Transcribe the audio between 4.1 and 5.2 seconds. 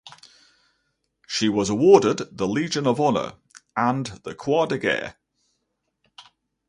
the "Croix de Guerre".